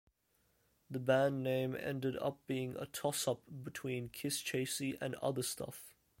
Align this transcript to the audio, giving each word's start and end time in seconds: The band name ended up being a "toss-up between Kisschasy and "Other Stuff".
The 0.89 0.97
band 0.97 1.43
name 1.43 1.75
ended 1.75 2.15
up 2.17 2.39
being 2.47 2.75
a 2.77 2.87
"toss-up 2.87 3.41
between 3.63 4.09
Kisschasy 4.09 4.97
and 4.99 5.13
"Other 5.21 5.43
Stuff". 5.43 5.93